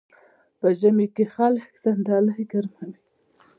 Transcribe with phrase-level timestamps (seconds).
[0.59, 2.95] په ژمي کې خلک صندلۍ ګرموي.